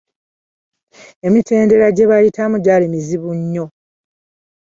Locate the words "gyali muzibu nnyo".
2.65-3.65